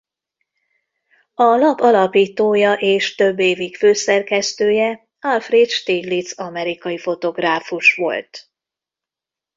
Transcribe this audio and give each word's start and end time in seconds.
A 1.33 1.43
lap 1.43 1.79
alapítója 1.81 2.73
és 2.73 3.15
több 3.15 3.39
évig 3.39 3.75
főszerkesztője 3.77 5.07
Alfred 5.19 5.67
Stieglitz 5.69 6.33
amerikai 6.39 6.97
fotográfus 6.97 7.95
volt. 7.95 8.51